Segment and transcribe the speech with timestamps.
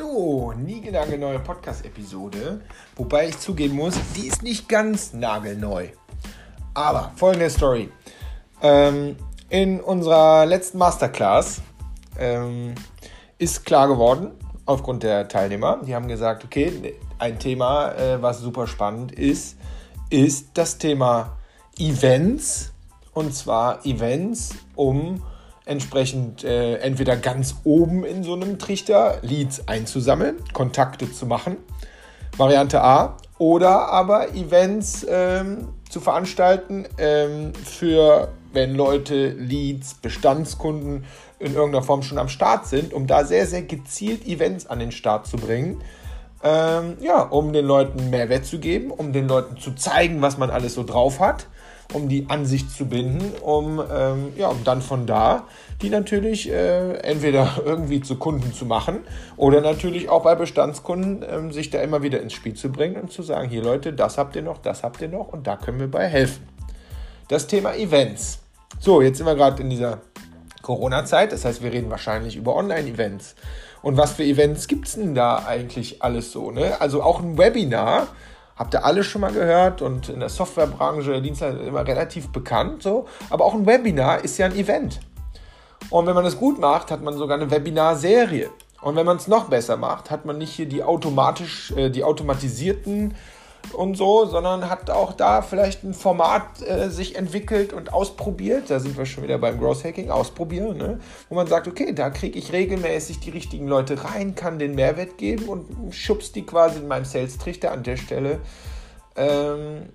[0.00, 0.80] So, nie
[1.18, 2.62] neue Podcast-Episode.
[2.96, 5.88] Wobei ich zugeben muss, die ist nicht ganz nagelneu.
[6.72, 7.90] Aber folgende Story.
[8.62, 9.16] Ähm,
[9.50, 11.60] in unserer letzten Masterclass
[12.18, 12.74] ähm,
[13.36, 14.30] ist klar geworden,
[14.64, 19.58] aufgrund der Teilnehmer, die haben gesagt, okay, ein Thema, äh, was super spannend ist,
[20.08, 21.36] ist das Thema
[21.78, 22.72] Events.
[23.12, 25.22] Und zwar Events, um
[25.70, 31.58] entsprechend äh, entweder ganz oben in so einem Trichter Leads einzusammeln, Kontakte zu machen,
[32.36, 41.04] Variante A, oder aber Events ähm, zu veranstalten ähm, für, wenn Leute Leads, Bestandskunden
[41.38, 44.90] in irgendeiner Form schon am Start sind, um da sehr, sehr gezielt Events an den
[44.90, 45.80] Start zu bringen.
[46.42, 50.50] Ähm, ja, um den Leuten Mehrwert zu geben, um den Leuten zu zeigen, was man
[50.50, 51.46] alles so drauf hat
[51.92, 55.46] um die Ansicht zu binden, um, ähm, ja, um dann von da
[55.82, 59.00] die natürlich äh, entweder irgendwie zu Kunden zu machen
[59.36, 63.12] oder natürlich auch bei Bestandskunden ähm, sich da immer wieder ins Spiel zu bringen und
[63.12, 65.80] zu sagen, hier Leute, das habt ihr noch, das habt ihr noch und da können
[65.80, 66.46] wir bei helfen.
[67.28, 68.40] Das Thema Events.
[68.78, 69.98] So, jetzt sind wir gerade in dieser
[70.62, 73.34] Corona-Zeit, das heißt, wir reden wahrscheinlich über Online-Events.
[73.82, 76.50] Und was für Events gibt es denn da eigentlich alles so?
[76.50, 76.78] Ne?
[76.80, 78.08] Also auch ein Webinar
[78.60, 82.82] Habt ihr alle schon mal gehört und in der Softwarebranche, Dienstleister immer relativ bekannt.
[82.82, 83.06] So.
[83.30, 85.00] Aber auch ein Webinar ist ja ein Event.
[85.88, 88.50] Und wenn man es gut macht, hat man sogar eine Webinar-Serie.
[88.82, 92.04] Und wenn man es noch besser macht, hat man nicht hier die automatisch, äh, die
[92.04, 93.14] automatisierten
[93.72, 98.70] und so, sondern hat auch da vielleicht ein Format äh, sich entwickelt und ausprobiert.
[98.70, 101.00] Da sind wir schon wieder beim Growth Hacking, ausprobieren, ne?
[101.28, 105.18] wo man sagt, okay, da kriege ich regelmäßig die richtigen Leute rein, kann den Mehrwert
[105.18, 108.40] geben und schubst die quasi in meinem Sales-Trichter an der Stelle.
[109.16, 109.90] Ähm,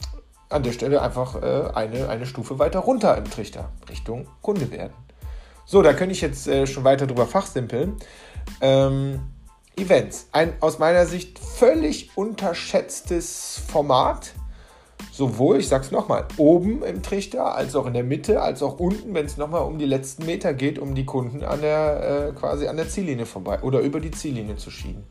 [0.50, 4.94] an der Stelle einfach äh, eine, eine Stufe weiter runter im Trichter, Richtung Kunde werden.
[5.66, 7.98] So, da könnte ich jetzt äh, schon weiter drüber fachsimpeln.
[8.62, 9.20] Ähm,
[9.78, 10.28] Events.
[10.32, 14.34] Ein aus meiner Sicht völlig unterschätztes Format.
[15.12, 19.14] Sowohl, ich sag's nochmal, oben im Trichter, als auch in der Mitte, als auch unten,
[19.14, 22.68] wenn es nochmal um die letzten Meter geht, um die Kunden an der, äh, quasi
[22.68, 25.06] an der Ziellinie vorbei oder über die Ziellinie zu schieben.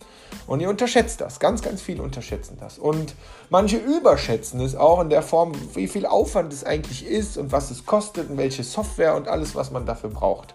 [0.47, 1.41] Und ihr unterschätzt das.
[1.41, 2.79] Ganz, ganz viele unterschätzen das.
[2.79, 3.15] Und
[3.49, 7.71] manche überschätzen es auch in der Form, wie viel Aufwand es eigentlich ist und was
[7.71, 10.55] es kostet und welche Software und alles, was man dafür braucht.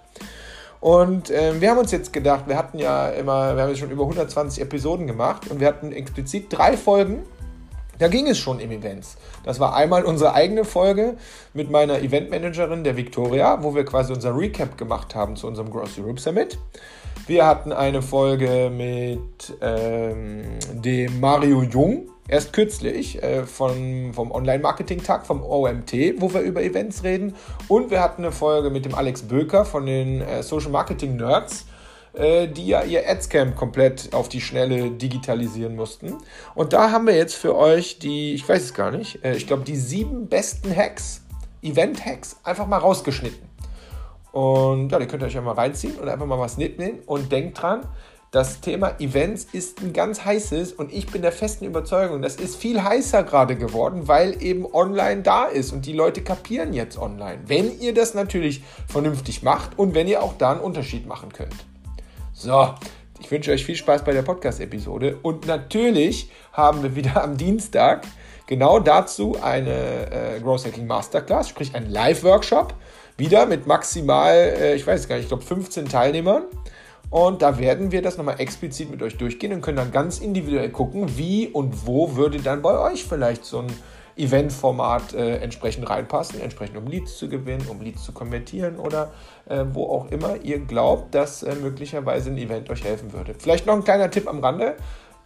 [0.81, 3.91] Und äh, wir haben uns jetzt gedacht, wir hatten ja immer, wir haben jetzt schon
[3.91, 7.23] über 120 Episoden gemacht und wir hatten explizit drei Folgen.
[7.97, 9.17] Da ging es schon im Events.
[9.43, 11.17] Das war einmal unsere eigene Folge
[11.53, 15.99] mit meiner Eventmanagerin, der Victoria, wo wir quasi unser Recap gemacht haben zu unserem Gross
[15.99, 16.57] Europe Summit.
[17.27, 25.25] Wir hatten eine Folge mit ähm, dem Mario Jung, erst kürzlich äh, von, vom Online-Marketing-Tag
[25.25, 27.35] vom OMT, wo wir über Events reden.
[27.67, 31.65] Und wir hatten eine Folge mit dem Alex Böker von den äh, Social Marketing Nerds,
[32.13, 36.17] äh, die ja ihr Adscamp komplett auf die Schnelle digitalisieren mussten.
[36.55, 39.47] Und da haben wir jetzt für euch die, ich weiß es gar nicht, äh, ich
[39.47, 41.21] glaube die sieben besten Hacks,
[41.61, 43.49] Event-Hacks, einfach mal rausgeschnitten.
[44.31, 47.31] Und ja, die könnt ihr euch ja mal reinziehen und einfach mal was mitnehmen und
[47.31, 47.81] denkt dran,
[48.31, 52.57] das Thema Events ist ein ganz heißes und ich bin der festen Überzeugung, das ist
[52.57, 57.39] viel heißer gerade geworden, weil eben online da ist und die Leute kapieren jetzt online.
[57.47, 61.55] Wenn ihr das natürlich vernünftig macht und wenn ihr auch da einen Unterschied machen könnt.
[62.33, 62.75] So,
[63.19, 68.05] ich wünsche euch viel Spaß bei der Podcast-Episode und natürlich haben wir wieder am Dienstag
[68.45, 72.75] genau dazu eine äh, Growth Hacking Masterclass, sprich ein Live-Workshop,
[73.17, 76.43] wieder mit maximal, äh, ich weiß gar nicht, ich glaube 15 Teilnehmern.
[77.09, 80.69] Und da werden wir das nochmal explizit mit euch durchgehen und können dann ganz individuell
[80.69, 83.67] gucken, wie und wo würde dann bei euch vielleicht so ein
[84.15, 89.11] Eventformat äh, entsprechend reinpassen, entsprechend um Leads zu gewinnen, um Leads zu konvertieren oder
[89.47, 93.33] äh, wo auch immer ihr glaubt, dass äh, möglicherweise ein Event euch helfen würde.
[93.37, 94.75] Vielleicht noch ein kleiner Tipp am Rande.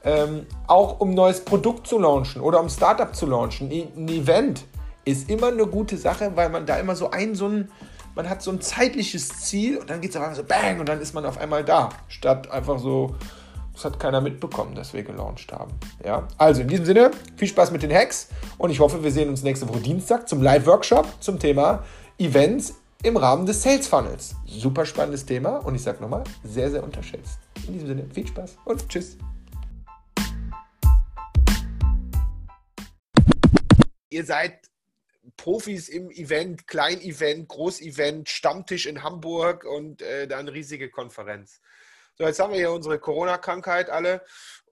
[0.06, 3.72] Ähm, auch um neues Produkt zu launchen oder um Startup zu launchen.
[3.72, 4.66] Ein Event
[5.06, 7.72] ist immer eine gute Sache, weil man da immer so ein, so ein,
[8.16, 11.02] man hat so ein zeitliches Ziel und dann geht es auf so bang und dann
[11.02, 13.16] ist man auf einmal da, statt einfach so,
[13.74, 15.72] das hat keiner mitbekommen, dass wir gelauncht haben.
[16.06, 16.28] Ja?
[16.38, 18.28] Also in diesem Sinne, viel Spaß mit den Hacks
[18.58, 21.84] und ich hoffe, wir sehen uns nächste Woche Dienstag zum Live-Workshop zum Thema
[22.20, 24.36] Events im Rahmen des Sales Funnels.
[24.46, 27.40] Super spannendes Thema und ich sage nochmal, sehr, sehr unterschätzt.
[27.68, 29.18] In diesem Sinne, viel Spaß und tschüss.
[34.12, 34.73] Ihr seid
[35.38, 41.62] Profis im Event, Klein-Event, Groß-Event, Stammtisch in Hamburg und äh, dann riesige Konferenz.
[42.16, 44.24] So, jetzt haben wir hier unsere Corona-Krankheit alle.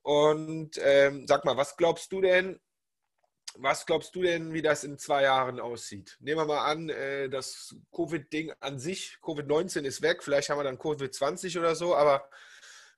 [0.03, 2.59] Und ähm, sag mal, was glaubst du denn,
[3.55, 6.17] was glaubst du denn, wie das in zwei Jahren aussieht?
[6.19, 10.63] Nehmen wir mal an, äh, das Covid-Ding an sich, Covid-19 ist weg, vielleicht haben wir
[10.63, 12.29] dann Covid-20 oder so, aber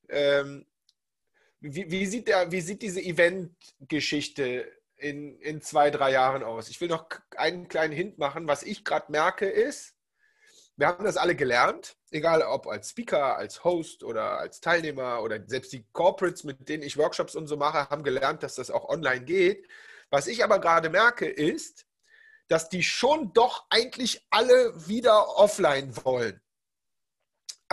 [0.09, 0.65] ähm,
[1.59, 4.71] wie, wie, sieht, der, wie sieht diese Event-Geschichte
[5.03, 6.69] in, in zwei, drei Jahren aus?
[6.69, 7.07] Ich will noch
[7.37, 8.47] einen kleinen Hint machen.
[8.47, 9.95] Was ich gerade merke ist,
[10.75, 15.39] wir haben das alle gelernt, egal ob als Speaker, als Host oder als Teilnehmer oder
[15.45, 18.89] selbst die Corporates, mit denen ich Workshops und so mache, haben gelernt, dass das auch
[18.89, 19.67] online geht.
[20.09, 21.85] Was ich aber gerade merke, ist,
[22.47, 26.43] dass die schon doch eigentlich alle wieder offline wollen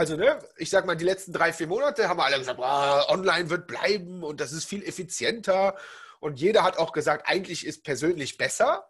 [0.01, 3.13] also ne, ich sag mal, die letzten drei, vier Monate haben wir alle gesagt, oh,
[3.13, 5.77] online wird bleiben und das ist viel effizienter.
[6.21, 8.87] Und jeder hat auch gesagt, eigentlich ist persönlich besser.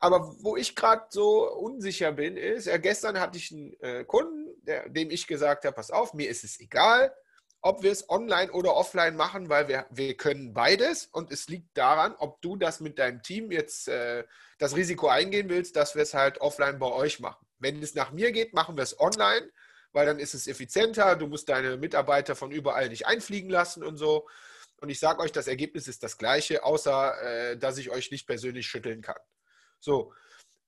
[0.00, 4.54] Aber wo ich gerade so unsicher bin, ist, ja, gestern hatte ich einen äh, Kunden,
[4.62, 7.12] der, dem ich gesagt habe, pass auf, mir ist es egal,
[7.60, 11.76] ob wir es online oder offline machen, weil wir, wir können beides und es liegt
[11.76, 14.22] daran, ob du das mit deinem Team jetzt äh,
[14.58, 17.44] das Risiko eingehen willst, dass wir es halt offline bei euch machen.
[17.58, 19.50] Wenn es nach mir geht, machen wir es online
[19.92, 23.96] weil dann ist es effizienter, du musst deine Mitarbeiter von überall nicht einfliegen lassen und
[23.96, 24.28] so.
[24.80, 28.26] Und ich sage euch, das Ergebnis ist das gleiche, außer äh, dass ich euch nicht
[28.26, 29.18] persönlich schütteln kann.
[29.80, 30.12] So.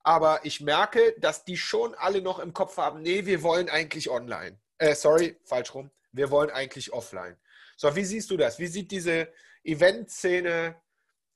[0.03, 4.09] Aber ich merke, dass die schon alle noch im Kopf haben, nee, wir wollen eigentlich
[4.09, 4.59] online.
[4.79, 5.91] Äh, sorry, falsch rum.
[6.11, 7.37] Wir wollen eigentlich offline.
[7.77, 8.59] So, wie siehst du das?
[8.59, 9.31] Wie sieht diese
[9.63, 10.75] Event-Szene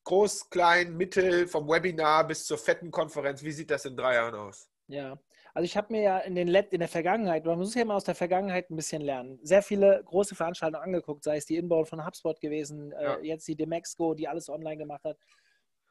[0.06, 4.36] groß, klein, mittel, vom Webinar bis zur fetten Konferenz, wie sieht das in drei Jahren
[4.36, 4.69] aus?
[4.88, 5.18] Ja,
[5.56, 7.96] also ich habe mir ja in, den Let in der Vergangenheit, man muss ja immer
[7.96, 11.88] aus der Vergangenheit ein bisschen lernen, sehr viele große Veranstaltungen angeguckt, sei es die Inbound
[11.88, 13.16] von HubSpot gewesen, äh, ja.
[13.16, 15.18] äh, jetzt die Demexco, die alles online gemacht hat.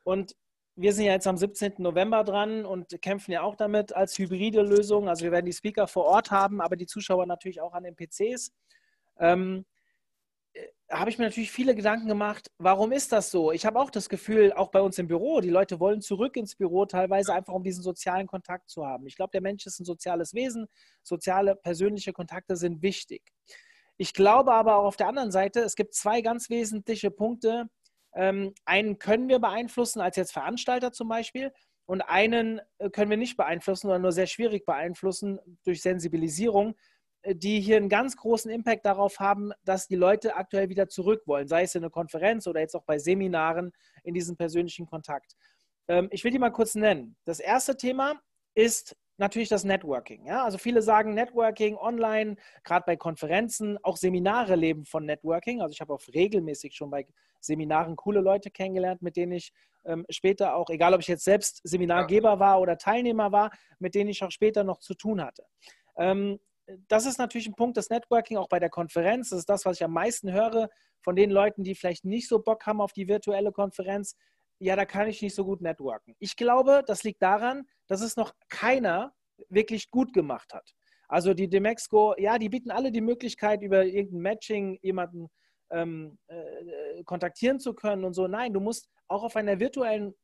[0.02, 0.36] Und
[0.76, 1.76] wir sind ja jetzt am 17.
[1.78, 5.08] November dran und kämpfen ja auch damit als hybride Lösung.
[5.08, 7.96] Also wir werden die Speaker vor Ort haben, aber die Zuschauer natürlich auch an den
[7.96, 8.52] PCs.
[9.18, 9.64] Ähm,
[10.90, 13.52] habe ich mir natürlich viele Gedanken gemacht, warum ist das so?
[13.52, 16.56] Ich habe auch das Gefühl, auch bei uns im Büro, die Leute wollen zurück ins
[16.56, 19.06] Büro, teilweise einfach um diesen sozialen Kontakt zu haben.
[19.06, 20.66] Ich glaube, der Mensch ist ein soziales Wesen,
[21.02, 23.22] soziale, persönliche Kontakte sind wichtig.
[23.96, 27.68] Ich glaube aber auch auf der anderen Seite, es gibt zwei ganz wesentliche Punkte.
[28.14, 31.52] Ähm, einen können wir beeinflussen, als jetzt Veranstalter zum Beispiel,
[31.86, 36.76] und einen äh, können wir nicht beeinflussen oder nur sehr schwierig beeinflussen durch Sensibilisierung
[37.26, 41.48] die hier einen ganz großen Impact darauf haben, dass die Leute aktuell wieder zurück wollen,
[41.48, 43.72] sei es in einer Konferenz oder jetzt auch bei Seminaren
[44.02, 45.36] in diesem persönlichen Kontakt.
[45.88, 47.16] Ähm, ich will die mal kurz nennen.
[47.24, 48.20] Das erste Thema
[48.54, 50.26] ist natürlich das Networking.
[50.26, 50.44] Ja?
[50.44, 55.62] Also viele sagen Networking online, gerade bei Konferenzen, auch Seminare leben von Networking.
[55.62, 57.06] Also ich habe auch regelmäßig schon bei
[57.40, 59.52] Seminaren coole Leute kennengelernt, mit denen ich
[59.84, 64.10] ähm, später auch, egal ob ich jetzt selbst Seminargeber war oder Teilnehmer war, mit denen
[64.10, 65.44] ich auch später noch zu tun hatte.
[65.96, 66.38] Ähm,
[66.88, 69.30] das ist natürlich ein Punkt des Networking auch bei der Konferenz.
[69.30, 70.68] Das ist das, was ich am meisten höre
[71.02, 74.16] von den Leuten, die vielleicht nicht so Bock haben auf die virtuelle Konferenz.
[74.58, 76.14] Ja, da kann ich nicht so gut networken.
[76.18, 79.12] Ich glaube, das liegt daran, dass es noch keiner
[79.48, 80.74] wirklich gut gemacht hat.
[81.08, 85.28] Also die Demexco, ja, die bieten alle die Möglichkeit, über irgendein Matching jemanden
[85.70, 88.26] ähm, äh, kontaktieren zu können und so.
[88.26, 90.14] Nein, du musst auch auf einer virtuellen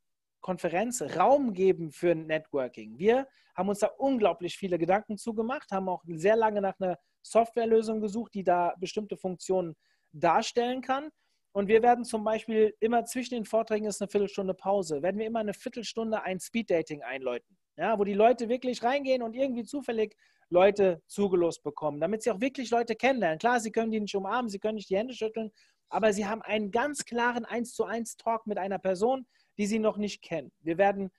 [0.40, 2.98] Konferenz Raum geben für Networking.
[2.98, 8.00] Wir haben uns da unglaublich viele Gedanken zugemacht, haben auch sehr lange nach einer Softwarelösung
[8.00, 9.76] gesucht, die da bestimmte Funktionen
[10.12, 11.10] darstellen kann.
[11.52, 15.26] Und wir werden zum Beispiel immer zwischen den Vorträgen ist eine Viertelstunde Pause, werden wir
[15.26, 20.16] immer eine Viertelstunde ein Speeddating einläuten, ja, wo die Leute wirklich reingehen und irgendwie zufällig
[20.50, 23.38] Leute zugelost bekommen, damit sie auch wirklich Leute kennenlernen.
[23.38, 25.52] Klar, sie können die nicht umarmen, sie können nicht die Hände schütteln,
[25.88, 29.26] aber sie haben einen ganz klaren 1 zu 1 Talk mit einer Person,
[29.58, 30.52] die sie noch nicht kennen.
[30.60, 31.10] Wir werden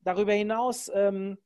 [0.00, 1.38] darüber hinaus ähm,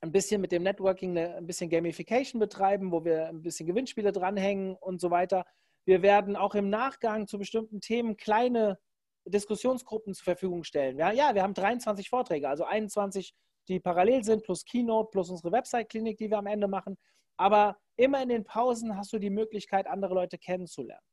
[0.00, 4.74] ein bisschen mit dem Networking ein bisschen Gamification betreiben, wo wir ein bisschen Gewinnspiele dranhängen
[4.76, 5.44] und so weiter.
[5.84, 8.78] Wir werden auch im Nachgang zu bestimmten Themen kleine
[9.26, 10.98] Diskussionsgruppen zur Verfügung stellen.
[10.98, 13.34] Ja, ja, wir haben 23 Vorträge, also 21,
[13.70, 16.98] die parallel sind, plus Keynote, plus unsere Website-Klinik, die wir am Ende machen.
[17.36, 21.04] Aber immer in den Pausen hast du die Möglichkeit, andere Leute kennenzulernen.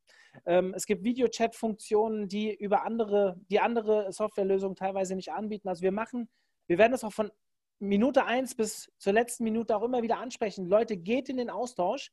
[0.46, 5.70] Ähm, es gibt Video-Chat-Funktionen, die über andere, die andere Softwarelösungen teilweise nicht anbieten.
[5.70, 6.30] Also wir machen,
[6.68, 7.32] wir werden das auch von
[7.80, 10.68] Minute 1 bis zur letzten Minute auch immer wieder ansprechen.
[10.68, 12.12] Leute, geht in den Austausch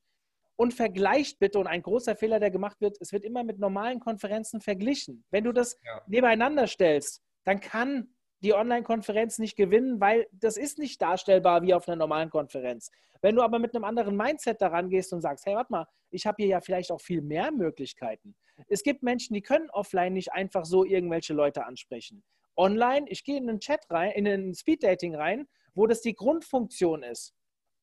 [0.56, 1.58] und vergleicht bitte.
[1.58, 5.24] Und ein großer Fehler, der gemacht wird, es wird immer mit normalen Konferenzen verglichen.
[5.30, 6.02] Wenn du das ja.
[6.06, 8.13] nebeneinander stellst, dann kann
[8.44, 12.90] die Online-Konferenz nicht gewinnen, weil das ist nicht darstellbar wie auf einer normalen Konferenz.
[13.22, 16.26] Wenn du aber mit einem anderen Mindset daran gehst und sagst, hey, warte mal, ich
[16.26, 18.36] habe hier ja vielleicht auch viel mehr Möglichkeiten.
[18.68, 22.22] Es gibt Menschen, die können offline nicht einfach so irgendwelche Leute ansprechen.
[22.56, 27.02] Online, ich gehe in einen Chat rein, in einen Speed-Dating rein, wo das die Grundfunktion
[27.02, 27.34] ist.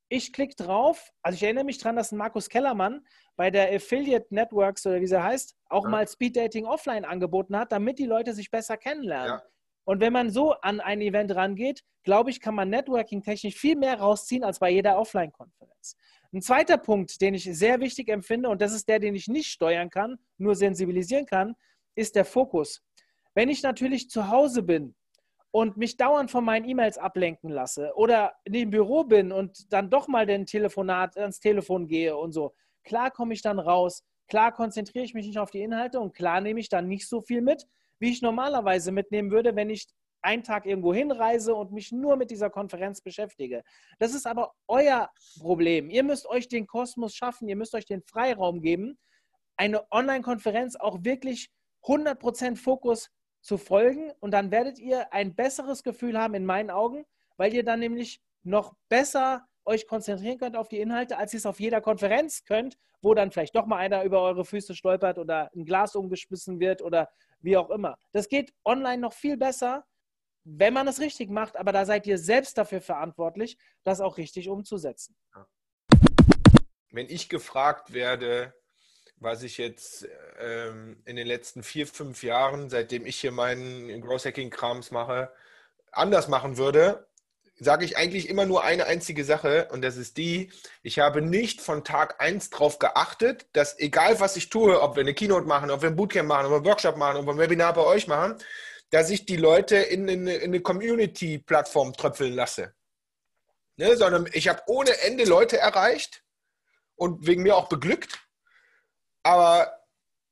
[0.09, 4.27] Ich klicke drauf, also ich erinnere mich daran, dass ein Markus Kellermann bei der Affiliate
[4.29, 5.89] Networks oder wie sie heißt, auch ja.
[5.89, 9.39] mal Speed Dating offline angeboten hat, damit die Leute sich besser kennenlernen.
[9.39, 9.43] Ja.
[9.91, 13.99] Und wenn man so an ein Event rangeht, glaube ich, kann man networking-technisch viel mehr
[13.99, 15.97] rausziehen als bei jeder Offline-Konferenz.
[16.31, 19.51] Ein zweiter Punkt, den ich sehr wichtig empfinde, und das ist der, den ich nicht
[19.51, 21.57] steuern kann, nur sensibilisieren kann,
[21.93, 22.81] ist der Fokus.
[23.33, 24.95] Wenn ich natürlich zu Hause bin
[25.51, 29.89] und mich dauernd von meinen E-Mails ablenken lasse oder in dem Büro bin und dann
[29.89, 32.53] doch mal den Telefonat ans Telefon gehe und so,
[32.85, 36.39] klar komme ich dann raus, klar konzentriere ich mich nicht auf die Inhalte und klar
[36.39, 37.67] nehme ich dann nicht so viel mit,
[38.01, 39.87] wie ich normalerweise mitnehmen würde, wenn ich
[40.23, 43.63] einen Tag irgendwo hinreise und mich nur mit dieser Konferenz beschäftige.
[43.99, 45.89] Das ist aber euer Problem.
[45.89, 48.97] Ihr müsst euch den Kosmos schaffen, ihr müsst euch den Freiraum geben,
[49.55, 51.49] eine Online-Konferenz auch wirklich
[51.83, 53.09] 100% Fokus
[53.41, 57.05] zu folgen und dann werdet ihr ein besseres Gefühl haben in meinen Augen,
[57.37, 61.45] weil ihr dann nämlich noch besser euch konzentrieren könnt auf die Inhalte, als ihr es
[61.45, 65.49] auf jeder Konferenz könnt, wo dann vielleicht doch mal einer über eure Füße stolpert oder
[65.55, 67.09] ein Glas umgeschmissen wird oder
[67.41, 67.97] wie auch immer.
[68.11, 69.85] Das geht online noch viel besser,
[70.43, 74.49] wenn man es richtig macht, aber da seid ihr selbst dafür verantwortlich, das auch richtig
[74.49, 75.15] umzusetzen.
[76.91, 78.53] Wenn ich gefragt werde,
[79.17, 80.07] was ich jetzt
[80.39, 85.31] ähm, in den letzten vier, fünf Jahren, seitdem ich hier meinen Growth Hacking Krams mache,
[85.91, 87.07] anders machen würde,
[87.63, 90.51] sage ich eigentlich immer nur eine einzige Sache und das ist die,
[90.81, 95.01] ich habe nicht von Tag 1 darauf geachtet, dass egal was ich tue, ob wir
[95.01, 97.33] eine Keynote machen, ob wir ein Bootcamp machen, ob wir einen Workshop machen, ob wir
[97.33, 98.35] ein Webinar bei euch machen,
[98.89, 102.73] dass ich die Leute in, in, in eine Community-Plattform tröpfeln lasse.
[103.77, 106.23] Ne, sondern ich habe ohne Ende Leute erreicht
[106.95, 108.27] und wegen mir auch beglückt,
[109.21, 109.85] aber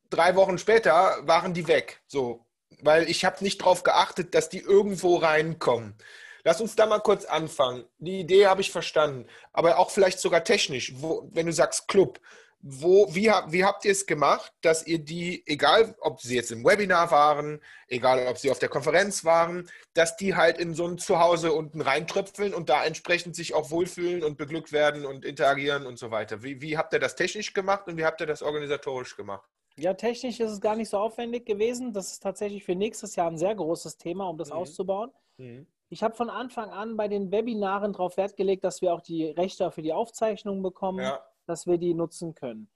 [0.10, 2.02] drei Wochen später waren die weg.
[2.08, 2.48] So,
[2.82, 5.96] weil ich habe nicht darauf geachtet, dass die irgendwo reinkommen.
[6.44, 7.86] Lass uns da mal kurz anfangen.
[7.98, 10.94] Die Idee habe ich verstanden, aber auch vielleicht sogar technisch.
[10.98, 12.20] Wo, wenn du sagst Club,
[12.62, 16.66] wo, wie, wie habt ihr es gemacht, dass ihr die, egal ob sie jetzt im
[16.66, 20.98] Webinar waren, egal ob sie auf der Konferenz waren, dass die halt in so ein
[20.98, 25.98] Zuhause unten reintröpfeln und da entsprechend sich auch wohlfühlen und beglückt werden und interagieren und
[25.98, 26.44] so weiter.
[26.44, 29.48] Wie, wie habt ihr das technisch gemacht und wie habt ihr das organisatorisch gemacht?
[29.78, 31.94] Ja, technisch ist es gar nicht so aufwendig gewesen.
[31.94, 34.56] Das ist tatsächlich für nächstes Jahr ein sehr großes Thema, um das mhm.
[34.56, 35.12] auszubauen.
[35.38, 35.66] Mhm.
[35.90, 39.26] Ich habe von Anfang an bei den Webinaren darauf Wert gelegt, dass wir auch die
[39.26, 41.00] Rechte für die Aufzeichnung bekommen.
[41.00, 41.20] Ja
[41.50, 42.70] dass wir die nutzen können.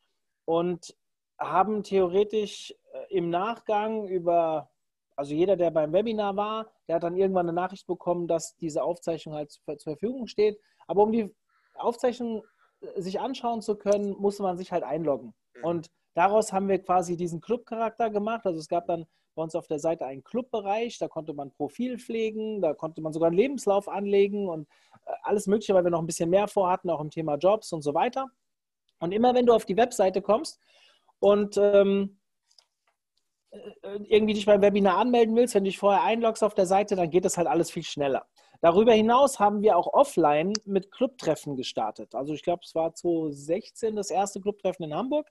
[0.46, 0.98] Und
[1.40, 4.72] haben theoretisch äh, im Nachgang über,
[5.16, 8.84] also jeder, der beim Webinar war, der hat dann irgendwann eine Nachricht bekommen, dass diese
[8.84, 10.60] Aufzeichnung halt zur Verfügung steht.
[10.88, 11.34] Aber um die
[11.76, 12.44] Aufzeichnung
[12.82, 15.34] äh, sich anschauen zu können, musste man sich halt einloggen.
[15.56, 15.64] Mhm.
[15.64, 18.46] Und daraus haben wir quasi diesen Club-Charakter gemacht.
[18.46, 19.06] Also es gab dann
[19.36, 23.14] bei uns auf der Seite einen Clubbereich, da konnte man Profil pflegen, da konnte man
[23.14, 24.68] sogar einen Lebenslauf anlegen und
[25.06, 27.82] äh, alles Mögliche, weil wir noch ein bisschen mehr vorhatten, auch im Thema Jobs und
[27.82, 28.30] so weiter.
[29.00, 30.60] Und immer wenn du auf die Webseite kommst
[31.20, 32.20] und ähm,
[33.52, 36.96] äh, irgendwie dich beim Webinar anmelden willst, wenn du dich vorher einloggst auf der Seite,
[36.96, 38.26] dann geht das halt alles viel schneller.
[38.64, 42.16] Darüber hinaus haben wir auch offline mit Clubtreffen gestartet.
[42.16, 45.30] Also ich glaube, es war 2016 das erste Clubtreffen in Hamburg,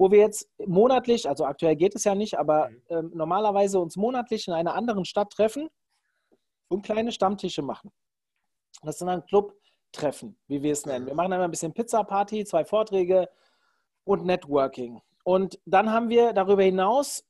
[0.00, 2.82] wo wir jetzt monatlich, also aktuell geht es ja nicht, aber mhm.
[2.88, 5.68] ähm, normalerweise uns monatlich in einer anderen Stadt treffen
[6.68, 7.92] und kleine Stammtische machen.
[8.82, 9.52] Das sind dann Club
[9.92, 11.04] Treffen, wie wir es nennen.
[11.04, 13.28] Wir machen einmal ein bisschen Pizza-Party, zwei Vorträge
[14.04, 15.02] und Networking.
[15.22, 17.22] Und dann haben wir darüber hinaus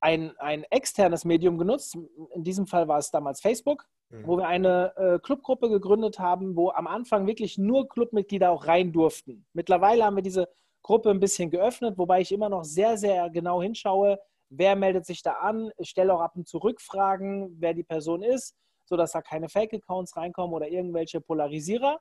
[0.00, 1.96] ein, ein externes Medium genutzt.
[2.34, 4.26] In diesem Fall war es damals Facebook, mhm.
[4.26, 8.92] wo wir eine äh, Clubgruppe gegründet haben, wo am Anfang wirklich nur Clubmitglieder auch rein
[8.92, 9.46] durften.
[9.54, 10.50] Mittlerweile haben wir diese
[10.82, 14.18] Gruppe ein bisschen geöffnet, wobei ich immer noch sehr, sehr genau hinschaue,
[14.48, 15.70] wer meldet sich da an.
[15.78, 18.56] Ich stelle auch ab und zu Rückfragen, wer die Person ist
[18.90, 22.00] sodass da keine Fake-Accounts reinkommen oder irgendwelche Polarisierer.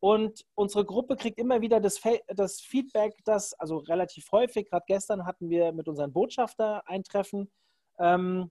[0.00, 5.24] Und unsere Gruppe kriegt immer wieder das, das Feedback, dass, also relativ häufig, gerade gestern
[5.24, 7.50] hatten wir mit unseren Botschafter ein Treffen,
[7.98, 8.50] ähm,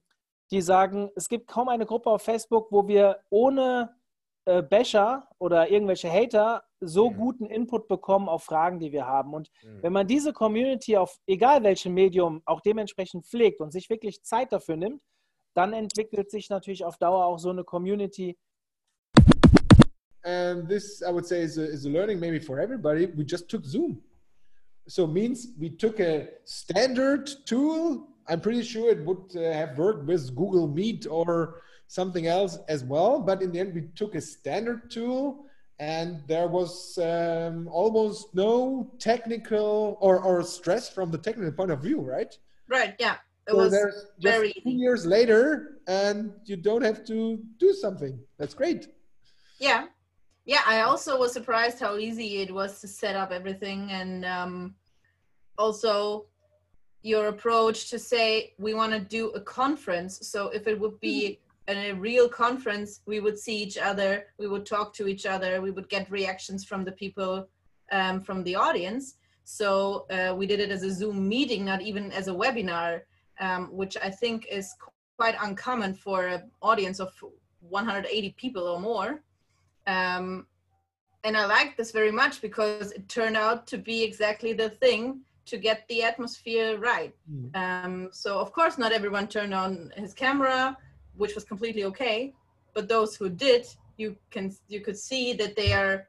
[0.50, 3.94] die sagen, es gibt kaum eine Gruppe auf Facebook, wo wir ohne
[4.46, 7.16] äh, Basher oder irgendwelche Hater so mhm.
[7.16, 9.34] guten Input bekommen auf Fragen, die wir haben.
[9.34, 9.82] Und mhm.
[9.82, 14.52] wenn man diese Community auf egal welchem Medium auch dementsprechend pflegt und sich wirklich Zeit
[14.52, 15.02] dafür nimmt,
[15.54, 18.38] dann entwickelt sich natürlich auf Dauer auch so eine Community.
[20.22, 23.06] And this, I would say, is a, is a learning maybe for everybody.
[23.16, 24.02] We just took Zoom.
[24.86, 28.06] So means we took a standard tool.
[28.28, 32.84] I'm pretty sure it would uh, have worked with Google Meet or something else as
[32.84, 33.20] well.
[33.20, 35.46] But in the end, we took a standard tool
[35.78, 41.82] and there was um, almost no technical or, or stress from the technical point of
[41.82, 42.34] view, right?
[42.68, 43.16] Right, yeah.
[43.46, 48.18] It so was very two years later, and you don't have to do something.
[48.38, 48.88] That's great.
[49.60, 49.86] Yeah,
[50.46, 50.62] yeah.
[50.66, 54.74] I also was surprised how easy it was to set up everything, and um,
[55.58, 56.26] also
[57.02, 60.26] your approach to say we want to do a conference.
[60.26, 61.38] So if it would be
[61.68, 61.96] mm-hmm.
[61.96, 65.70] a real conference, we would see each other, we would talk to each other, we
[65.70, 67.48] would get reactions from the people
[67.92, 69.16] um, from the audience.
[69.44, 73.02] So uh, we did it as a Zoom meeting, not even as a webinar,
[73.38, 74.74] um, which I think is
[75.16, 77.12] quite uncommon for an audience of
[77.60, 79.22] 180 people or more.
[79.86, 80.46] Um,
[81.24, 85.20] and I like this very much because it turned out to be exactly the thing
[85.46, 87.14] to get the atmosphere right.
[87.32, 87.56] Mm.
[87.56, 90.76] Um, so of course, not everyone turned on his camera,
[91.16, 92.34] which was completely okay.
[92.74, 96.08] But those who did, you can you could see that they are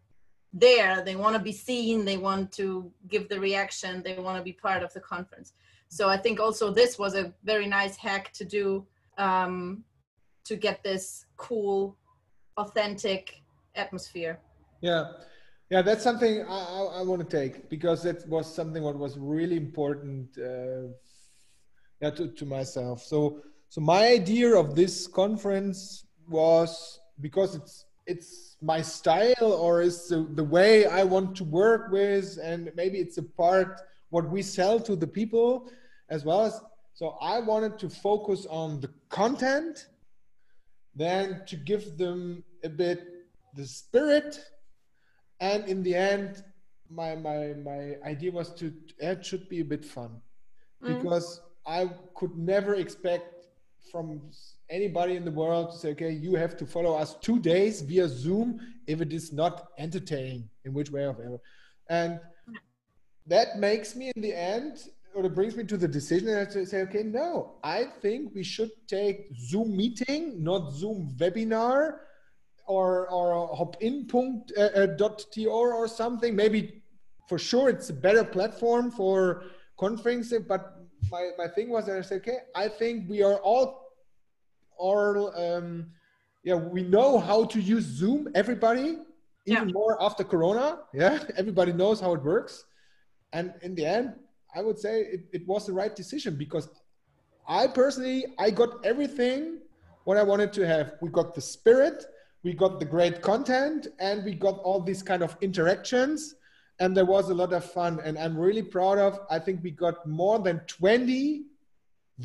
[0.54, 1.02] there.
[1.04, 2.06] They want to be seen.
[2.06, 4.04] They want to give the reaction.
[4.04, 5.54] They want to be part of the conference.
[5.90, 8.86] So I think also this was a very nice hack to do
[9.18, 9.84] um,
[10.44, 11.98] to get this cool,
[12.58, 13.42] authentic
[13.76, 14.40] atmosphere.
[14.82, 15.12] Yeah.
[15.70, 19.18] Yeah, that's something I, I, I want to take because that was something what was
[19.18, 20.94] really important uh,
[22.00, 23.04] yeah, to, to myself.
[23.04, 30.08] So, so my idea of this conference was because it's it's my style or it's
[30.08, 34.42] the, the way I want to work with, and maybe it's a part what we
[34.42, 35.70] sell to the people
[36.10, 36.62] as well as.
[36.94, 39.88] So I wanted to focus on the content,
[40.96, 43.18] then to give them a bit
[43.58, 44.40] the spirit
[45.40, 46.44] and in the end
[46.90, 50.12] my my my idea was to it should be a bit fun
[50.84, 50.88] mm.
[50.96, 53.34] because i could never expect
[53.91, 54.22] from
[54.70, 58.08] anybody in the world to say okay you have to follow us two days via
[58.08, 61.39] zoom if it is not entertaining in which way of ever
[61.89, 62.20] and
[63.25, 66.82] that makes me in the end or it brings me to the decision to say
[66.82, 72.00] okay no i think we should take zoom meeting not zoom webinar
[72.67, 76.36] or or hopin.to uh, uh, or something.
[76.36, 76.84] Maybe
[77.27, 79.46] for sure it's a better platform for
[79.79, 80.48] conferencing.
[80.48, 80.76] But
[81.12, 83.84] my, my thing was that I said, okay, I think we are all
[84.78, 85.88] all um,
[86.44, 88.30] yeah we know how to use Zoom.
[88.36, 89.00] Everybody,
[89.46, 89.74] even yeah.
[89.74, 90.80] more after Corona.
[90.94, 92.66] Yeah, everybody knows how it works.
[93.34, 94.14] And in the end,
[94.55, 96.70] I would say it, it was the right decision because
[97.48, 99.60] I personally I got everything
[100.05, 100.94] what I wanted to have.
[101.01, 102.05] We got the spirit
[102.48, 106.36] we got the great content and we got all these kind of interactions
[106.79, 109.72] and there was a lot of fun and i'm really proud of i think we
[109.72, 111.44] got more than 20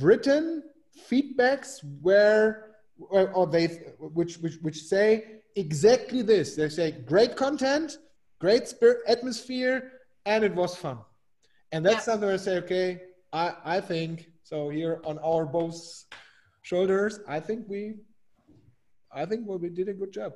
[0.00, 0.62] written
[1.08, 3.66] feedbacks where or they
[3.98, 7.98] which which which say exactly this they say great content
[8.38, 9.92] great spirit atmosphere
[10.26, 10.98] and it was fun
[11.72, 12.00] and that's yeah.
[12.00, 16.04] something i say okay i i think so here on our both
[16.62, 17.94] shoulders i think we
[19.14, 20.32] I think well, we did a good job.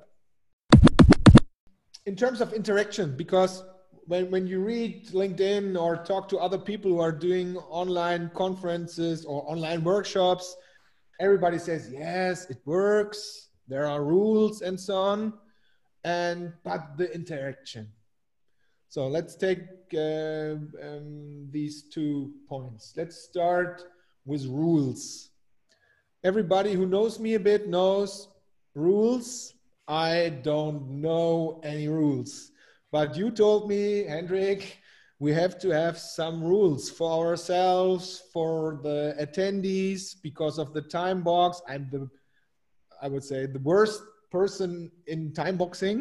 [2.04, 3.64] In terms of interaction, because
[4.06, 9.24] when, when you read LinkedIn or talk to other people who are doing online conferences
[9.24, 10.56] or online workshops,
[11.20, 15.32] everybody says, yes, it works, there are rules and so on.
[16.04, 17.88] And but the interaction.
[18.88, 19.58] So let's take
[19.92, 22.92] uh, um, these two points.
[22.96, 23.82] Let's start
[24.24, 25.30] with rules.
[26.22, 28.28] Everybody who knows me a bit knows
[28.76, 29.54] rules
[29.88, 32.52] i don't know any rules
[32.96, 33.82] but you told me
[34.14, 34.62] hendrik
[35.24, 38.52] we have to have some rules for ourselves for
[38.86, 41.50] the attendees because of the time box.
[41.72, 42.02] I'm the
[43.04, 44.00] i would say the worst
[44.36, 44.70] person
[45.12, 46.00] in time boxing.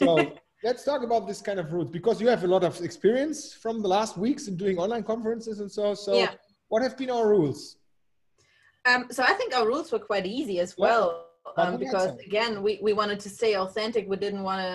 [0.00, 0.08] So
[0.66, 3.74] let's talk about this kind of rules because you have a lot of experience from
[3.84, 6.32] the last weeks in doing online conferences and so so yeah.
[6.70, 7.60] what have been our rules?
[8.90, 11.06] Um, so i think our rules were quite easy as well
[11.56, 14.02] um, because again we, we wanted to stay authentic.
[14.08, 14.74] We didn't want to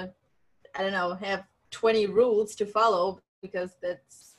[0.78, 4.36] i don't know have 20 rules to follow because that's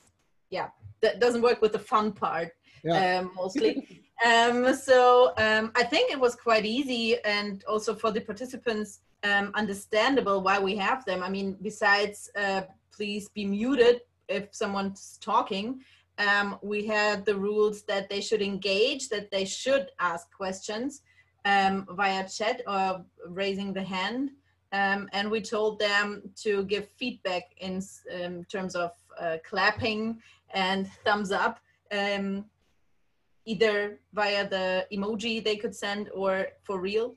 [0.49, 0.69] yeah
[1.01, 2.49] that doesn't work with the fun part
[2.83, 3.19] yeah.
[3.19, 8.21] um, mostly um, so um, i think it was quite easy and also for the
[8.21, 14.47] participants um, understandable why we have them i mean besides uh, please be muted if
[14.51, 15.81] someone's talking
[16.19, 21.01] um, we had the rules that they should engage that they should ask questions
[21.45, 24.31] um, via chat or raising the hand.
[24.71, 27.81] Um, and we told them to give feedback in
[28.23, 30.21] um, terms of uh, clapping
[30.53, 31.59] and thumbs up,
[31.91, 32.45] um,
[33.45, 37.15] either via the emoji they could send or for real.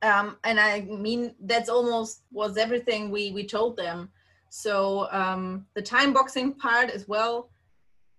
[0.00, 4.10] Um, and I mean, that's almost was everything we, we told them.
[4.48, 7.50] So um, the time boxing part as well,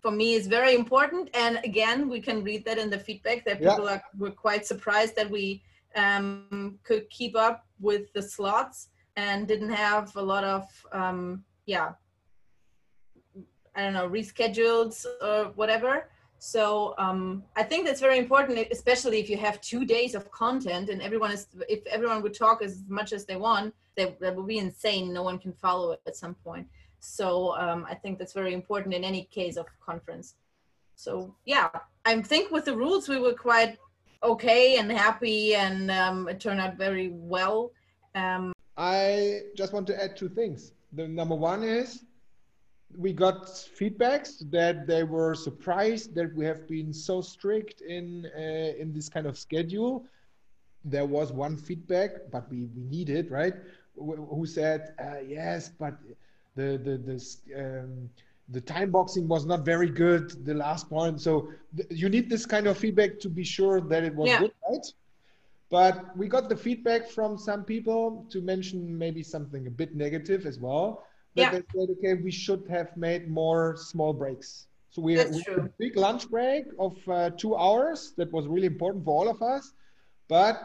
[0.00, 1.28] for me is very important.
[1.34, 3.94] And again, we can read that in the feedback that people yeah.
[3.94, 5.62] are, were quite surprised that we
[5.96, 11.92] um, could keep up with the slots and didn't have a lot of, um, yeah,
[13.74, 16.08] I don't know, rescheduled or whatever.
[16.38, 20.90] So um, I think that's very important, especially if you have two days of content
[20.90, 24.46] and everyone is, if everyone would talk as much as they want, that, that would
[24.46, 25.12] be insane.
[25.12, 26.66] No one can follow it at some point.
[27.00, 30.34] So um, I think that's very important in any case of conference.
[30.96, 31.70] So yeah,
[32.04, 33.78] I think with the rules we were quite
[34.24, 37.72] okay and happy, and um, it turned out very well.
[38.14, 40.72] Um, I just want to add two things.
[40.92, 42.04] The number one is
[42.96, 48.80] we got feedbacks that they were surprised that we have been so strict in uh,
[48.80, 50.04] in this kind of schedule.
[50.84, 53.54] There was one feedback, but we, we need it, right?
[53.96, 55.94] Who said uh, yes, but
[56.56, 57.18] the the the
[57.62, 58.10] um,
[58.48, 60.44] the time boxing was not very good.
[60.44, 61.48] The last point, so
[61.90, 64.40] you need this kind of feedback to be sure that it was yeah.
[64.40, 64.86] good, right?
[65.70, 70.46] But we got the feedback from some people to mention maybe something a bit negative
[70.46, 71.06] as well.
[71.34, 71.50] That yeah.
[71.50, 74.66] they said, okay, we should have made more small breaks.
[74.90, 78.12] So we, had, we had a big lunch break of uh, two hours.
[78.16, 79.72] That was really important for all of us.
[80.28, 80.62] But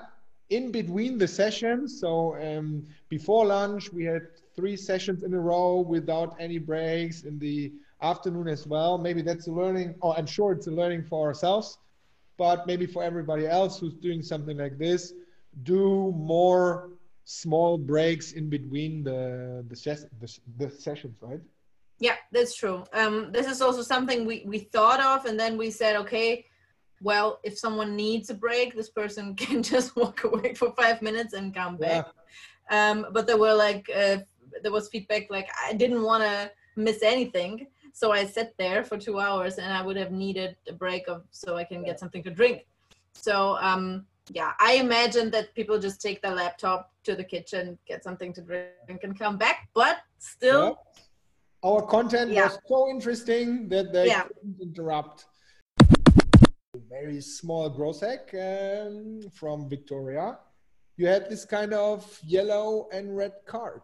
[0.51, 5.79] in between the sessions, so um, before lunch, we had three sessions in a row
[5.79, 8.97] without any breaks in the afternoon as well.
[8.97, 11.77] Maybe that's a learning, or I'm sure it's a learning for ourselves,
[12.37, 15.13] but maybe for everybody else who's doing something like this,
[15.63, 16.91] do more
[17.25, 21.41] small breaks in between the the, ses- the, the sessions, right?
[21.99, 22.85] Yeah, that's true.
[22.93, 26.45] Um, this is also something we, we thought of, and then we said, okay,
[27.01, 31.33] well, if someone needs a break, this person can just walk away for five minutes
[31.33, 32.07] and come back.
[32.07, 32.11] Yeah.
[32.71, 34.17] Um, but there were like uh,
[34.61, 38.97] there was feedback like I didn't want to miss anything, so I sat there for
[38.97, 42.23] two hours, and I would have needed a break of so I can get something
[42.23, 42.65] to drink.
[43.13, 48.03] So um, yeah, I imagine that people just take their laptop to the kitchen, get
[48.03, 49.69] something to drink, and come back.
[49.73, 50.77] But still,
[51.63, 51.69] yeah.
[51.69, 52.45] our content yeah.
[52.45, 54.23] was so interesting that they yeah.
[54.23, 55.25] couldn't interrupt.
[55.81, 60.37] A very small growth hack um, from Victoria.
[60.97, 63.81] You had this kind of yellow and red card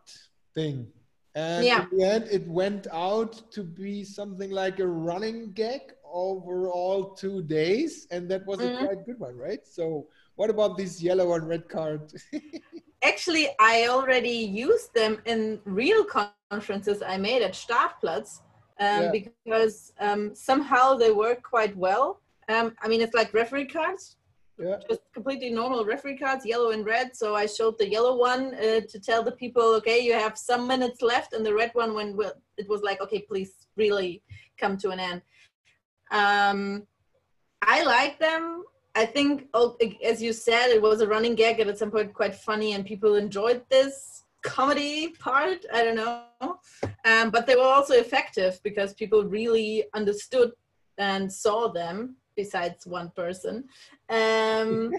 [0.56, 0.88] thing.
[1.36, 1.86] And yeah.
[1.92, 7.14] in the end, it went out to be something like a running gag over all
[7.14, 8.08] two days.
[8.10, 8.84] And that was mm-hmm.
[8.84, 9.60] a quite good one, right?
[9.68, 12.14] So, what about this yellow and red card?
[13.04, 16.06] Actually, I already used them in real
[16.52, 18.40] conferences I made at Startplatz
[18.80, 19.12] um, yeah.
[19.12, 22.22] because um, somehow they work quite well.
[22.50, 24.18] Um, I mean, it's like referee cards,
[24.58, 24.78] yeah.
[24.90, 27.16] just completely normal referee cards, yellow and red.
[27.16, 30.68] So I showed the yellow one uh, to tell the people, okay, you have some
[30.68, 32.18] minutes left, and the red one when
[32.58, 34.22] it was like, okay, please really
[34.58, 35.22] come to an end.
[36.12, 36.88] Um,
[37.62, 38.64] I like them.
[38.96, 42.14] I think, oh, as you said, it was a running gag and at some point
[42.14, 45.66] quite funny, and people enjoyed this comedy part.
[45.74, 46.60] I don't know,
[47.04, 50.52] um, but they were also effective because people really understood
[50.98, 53.66] and saw them besides one person.
[54.10, 54.94] Um,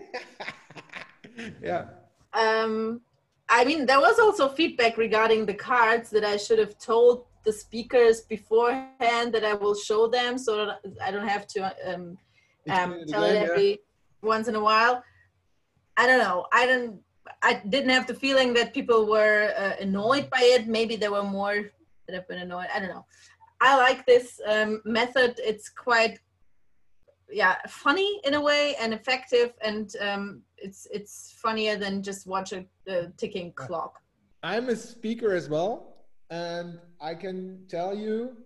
[1.63, 1.87] yeah.
[2.33, 3.01] Um,
[3.49, 7.53] I mean, there was also feedback regarding the cards that I should have told the
[7.53, 12.19] speakers beforehand that I will show them so that I don't have to um,
[12.69, 13.77] um, tell it every yeah.
[14.23, 15.03] once in a while.
[15.97, 16.47] I don't know.
[16.53, 17.01] I don't.
[17.43, 20.69] I didn't have the feeling that people were uh, annoyed by it.
[20.69, 21.71] Maybe there were more
[22.07, 22.69] that have been annoyed.
[22.75, 23.05] I don't know.
[23.61, 25.41] I like this um, method.
[25.43, 26.19] It's quite
[27.31, 32.53] yeah funny in a way and effective and um, it's it's funnier than just watch
[32.53, 34.01] a, a ticking clock.
[34.43, 35.95] I'm a speaker as well
[36.31, 38.37] and i can tell you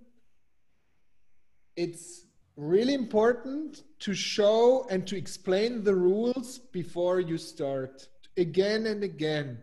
[1.76, 2.26] it's
[2.60, 9.62] really important to show and to explain the rules before you start again and again.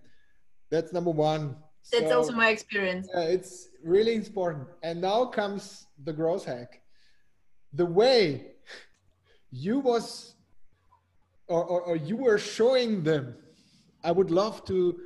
[0.72, 1.56] That's number one.
[1.92, 3.08] That's so, also my experience.
[3.14, 4.68] yeah, it's really important.
[4.84, 6.82] And now comes the growth hack.
[7.74, 8.54] The way
[9.58, 10.36] you was
[11.48, 13.34] or, or, or, you were showing them.
[14.04, 15.00] I would love to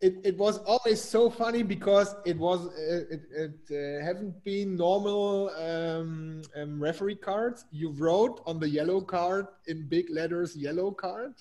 [0.00, 5.50] it, it was always so funny because it was it, it uh, haven't been normal
[5.50, 7.64] um, um, referee cards.
[7.70, 11.34] You wrote on the yellow card in big letters yellow card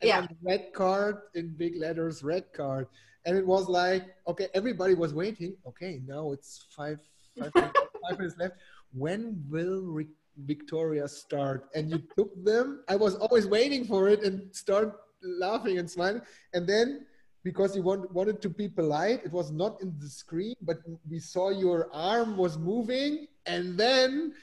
[0.00, 0.18] and yeah.
[0.18, 2.88] on the red card in big letters red card.
[3.24, 5.56] And it was like okay everybody was waiting.
[5.66, 6.98] Okay now it's five
[7.38, 8.56] five, five minutes left.
[8.92, 9.82] When will
[10.46, 12.82] Victoria start and you took them.
[12.88, 16.22] I was always waiting for it and start laughing and smiling.
[16.54, 17.06] And then
[17.42, 21.18] because you want, wanted to be polite, it was not in the screen, but we
[21.18, 23.26] saw your arm was moving.
[23.46, 24.34] And then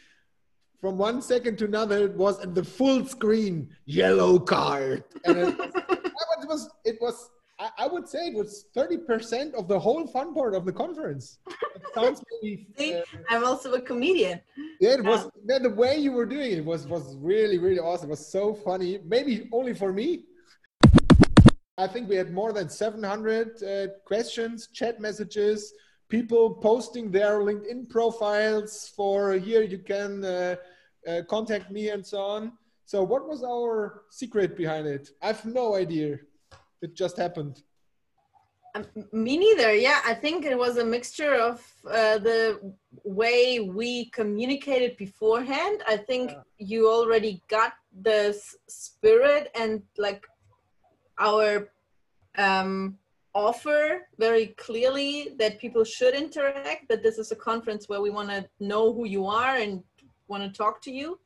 [0.82, 5.04] from one second to another, it was at the full screen, yellow card.
[5.26, 7.30] And it was, it was, it was
[7.60, 11.40] I, I would say it was 30% of the whole fun part of the conference.
[11.50, 12.68] It sounds maybe.
[12.78, 14.42] See, uh, I'm also a comedian.
[14.80, 18.10] Yeah, it was yeah, the way you were doing it was was really really awesome.
[18.10, 19.00] It was so funny.
[19.06, 20.26] Maybe only for me.
[21.80, 25.74] I think we had more than 700 uh, questions, chat messages,
[26.10, 30.56] people posting their LinkedIn profiles for here you can uh,
[31.08, 32.54] uh, contact me and so on.
[32.86, 35.10] So what was our secret behind it?
[35.22, 36.18] I have no idea.
[36.82, 37.64] It just happened.
[38.76, 39.74] Um, me neither.
[39.74, 45.84] Yeah, I think it was a mixture of uh, the way we communicated beforehand.
[45.88, 46.42] I think yeah.
[46.60, 50.26] you already got the spirit and like
[51.18, 51.70] our
[52.38, 52.98] um,
[53.34, 56.88] offer very clearly that people should interact.
[56.90, 59.84] That this is a conference where we want to know who you are and
[60.28, 61.20] want to talk to you.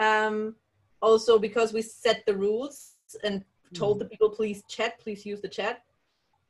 [0.00, 0.56] Um,
[1.00, 5.48] also because we set the rules and told the people please chat please use the
[5.48, 5.82] chat.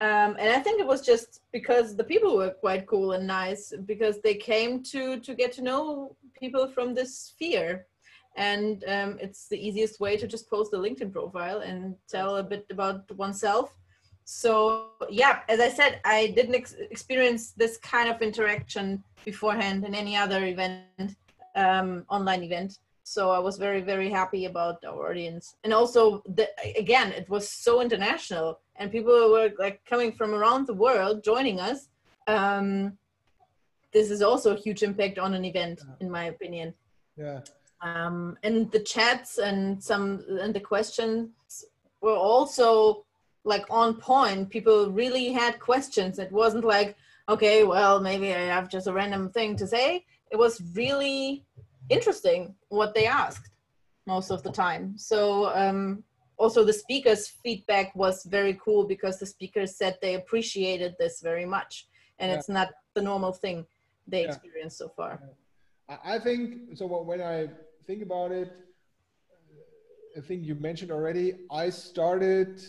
[0.00, 3.72] Um, and i think it was just because the people were quite cool and nice
[3.84, 7.86] because they came to to get to know people from this sphere.
[8.36, 12.44] And um, it's the easiest way to just post a linkedin profile and tell a
[12.44, 13.76] bit about oneself.
[14.24, 19.94] So yeah as i said i didn't ex- experience this kind of interaction beforehand in
[19.94, 21.16] any other event
[21.56, 22.78] um, online event
[23.08, 25.56] so i was very very happy about our audience.
[25.64, 30.66] And also the, again it was so international and people were like coming from around
[30.66, 31.88] the world joining us.
[32.26, 32.98] Um,
[33.92, 36.74] this is also a huge impact on an event in my opinion.
[37.16, 37.40] Yeah.
[37.80, 41.30] Um, and the chats and some and the questions
[42.02, 43.04] were also
[43.44, 44.50] like on point.
[44.50, 46.18] People really had questions.
[46.18, 46.96] It wasn't like
[47.30, 50.04] okay well maybe i have just a random thing to say.
[50.30, 51.46] It was really
[51.88, 53.50] interesting what they asked
[54.06, 54.96] most of the time.
[54.96, 56.02] So um,
[56.36, 61.44] also the speakers' feedback was very cool because the speakers said they appreciated this very
[61.44, 62.38] much, and yeah.
[62.38, 63.66] it's not the normal thing
[64.06, 64.28] they yeah.
[64.28, 65.20] experienced so far.
[66.04, 66.86] I think so.
[66.86, 67.48] When I
[67.86, 68.52] think about it,
[70.16, 71.34] I think you mentioned already.
[71.50, 72.62] I started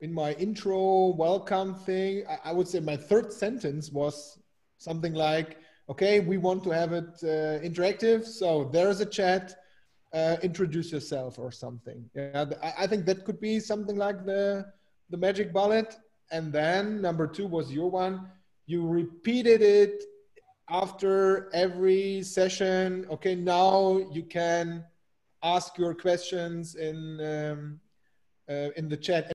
[0.00, 2.24] in my intro welcome thing.
[2.44, 4.38] I would say my third sentence was
[4.78, 8.24] something like okay, we want to have it uh, interactive.
[8.26, 9.54] So there's a chat.
[10.12, 12.08] Uh, introduce yourself or something.
[12.14, 14.64] Yeah, I, I think that could be something like the
[15.10, 15.96] the magic bullet.
[16.30, 18.28] And then number two was your one.
[18.66, 20.04] You repeated it
[20.70, 23.06] after every session.
[23.10, 24.84] Okay, now you can
[25.42, 27.80] ask your questions in um,
[28.48, 29.33] uh, in the chat.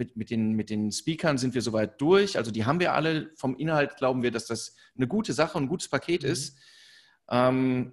[0.00, 2.36] Mit, mit, den, mit den Speakern sind wir soweit durch.
[2.36, 3.30] Also die haben wir alle.
[3.36, 6.28] Vom Inhalt glauben wir, dass das eine gute Sache und ein gutes Paket mhm.
[6.30, 6.58] ist.
[7.30, 7.92] Ähm,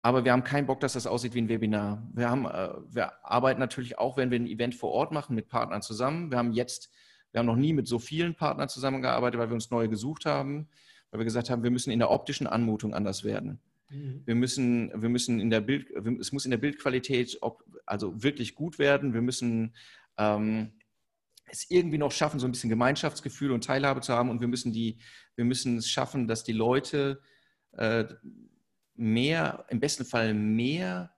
[0.00, 2.08] aber wir haben keinen Bock, dass das aussieht wie ein Webinar.
[2.14, 5.48] Wir, haben, äh, wir arbeiten natürlich auch, wenn wir ein Event vor Ort machen, mit
[5.48, 6.30] Partnern zusammen.
[6.30, 6.90] Wir haben jetzt,
[7.32, 10.68] wir haben noch nie mit so vielen Partnern zusammengearbeitet, weil wir uns neue gesucht haben,
[11.10, 13.58] weil wir gesagt haben, wir müssen in der optischen Anmutung anders werden.
[13.90, 14.22] Mhm.
[14.24, 17.40] Wir müssen, wir müssen in der Bild, es muss in der Bildqualität
[17.84, 19.12] also wirklich gut werden.
[19.12, 19.74] Wir müssen
[20.18, 20.72] ähm,
[21.46, 24.30] es irgendwie noch schaffen, so ein bisschen Gemeinschaftsgefühl und Teilhabe zu haben.
[24.30, 24.98] Und wir müssen, die,
[25.36, 27.20] wir müssen es schaffen, dass die Leute
[27.72, 28.04] äh,
[28.94, 31.12] mehr, im besten Fall mehr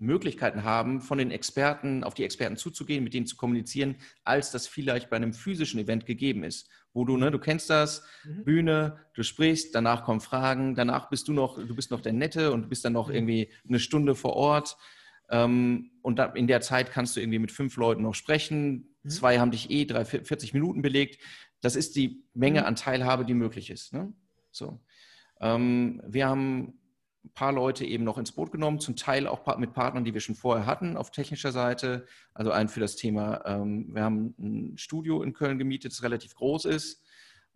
[0.00, 4.66] Möglichkeiten haben, von den Experten auf die Experten zuzugehen, mit denen zu kommunizieren, als das
[4.66, 6.70] vielleicht bei einem physischen Event gegeben ist.
[6.92, 8.44] Wo du, ne, du kennst das, mhm.
[8.44, 12.50] Bühne, du sprichst, danach kommen Fragen, danach bist du noch, du bist noch der Nette
[12.52, 13.14] und du bist dann noch mhm.
[13.14, 14.76] irgendwie eine Stunde vor Ort.
[15.30, 18.96] Ähm, und in der Zeit kannst du irgendwie mit fünf Leuten noch sprechen.
[19.02, 19.10] Mhm.
[19.10, 21.22] Zwei haben dich eh drei, 40 Minuten belegt.
[21.60, 22.66] Das ist die Menge mhm.
[22.66, 23.92] an Teilhabe, die möglich ist.
[23.92, 24.12] Ne?
[24.50, 24.80] So.
[25.40, 26.80] Ähm, wir haben
[27.24, 30.20] ein paar Leute eben noch ins Boot genommen, zum Teil auch mit Partnern, die wir
[30.20, 32.06] schon vorher hatten auf technischer Seite.
[32.34, 36.34] Also einen für das Thema, ähm, wir haben ein Studio in Köln gemietet, das relativ
[36.34, 37.04] groß ist,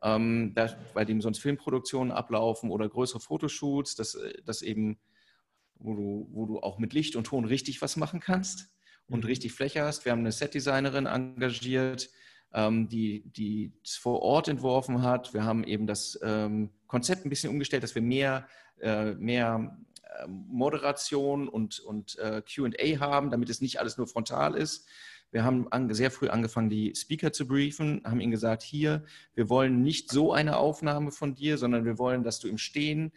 [0.03, 4.99] ähm, da, bei dem sonst Filmproduktionen ablaufen oder größere Fotoshoots, das, das eben
[5.79, 8.71] wo du, wo du auch mit Licht und Ton richtig was machen kannst
[9.09, 9.27] und mhm.
[9.27, 10.05] richtig Fläche hast.
[10.05, 12.11] Wir haben eine Setdesignerin engagiert,
[12.53, 15.35] ähm, die, die es vor Ort entworfen hat.
[15.35, 18.47] Wir haben eben das ähm, Konzept ein bisschen umgestellt, dass wir mehr,
[18.81, 24.55] äh, mehr äh, Moderation und, und äh, QA haben, damit es nicht alles nur frontal
[24.55, 24.87] ist.
[25.35, 29.49] Wir haben an, sehr früh angefangen, die Speaker zu briefen, haben ihnen gesagt, hier, wir
[29.49, 33.13] wollen nicht so eine Aufnahme von dir, sondern wir wollen, dass du im Stehen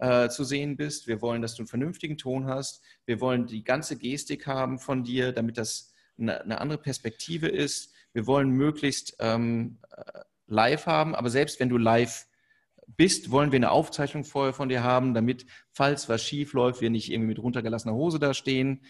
[0.00, 1.06] äh, zu sehen bist.
[1.06, 2.82] Wir wollen, dass du einen vernünftigen Ton hast.
[3.04, 7.92] Wir wollen die ganze Gestik haben von dir, damit das eine, eine andere Perspektive ist.
[8.12, 12.26] Wir wollen möglichst ähm, äh, live haben, aber selbst wenn du live
[12.86, 16.90] bist, wollen wir eine Aufzeichnung vorher von dir haben, damit, falls was schief läuft, wir
[16.90, 18.82] nicht irgendwie mit runtergelassener Hose da stehen.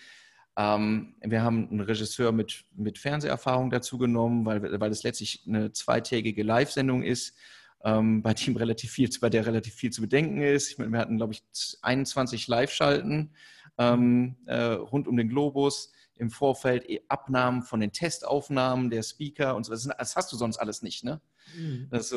[0.56, 5.72] Ähm, wir haben einen Regisseur mit, mit Fernseherfahrung dazu genommen, weil, weil es letztlich eine
[5.72, 7.36] zweitägige Live-Sendung ist
[7.84, 10.70] ähm, bei dem relativ viel, bei der relativ viel zu bedenken ist.
[10.70, 11.42] Ich meine, wir hatten, glaube ich,
[11.82, 13.34] 21 Live-Schalten
[13.78, 15.92] ähm, äh, rund um den Globus.
[16.14, 19.72] Im Vorfeld eh Abnahmen von den Testaufnahmen der Speaker und so.
[19.72, 21.22] Das, das hast du sonst alles nicht, ne?
[21.56, 21.88] Mhm.
[21.90, 22.14] Das